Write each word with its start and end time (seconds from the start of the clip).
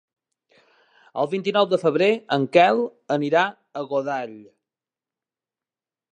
El 1.23 1.27
vint-i-nou 1.33 1.67
de 1.73 1.79
febrer 1.83 2.07
en 2.37 2.47
Quel 2.57 2.81
anirà 3.17 3.43
a 3.49 3.83
Godall. 3.91 4.33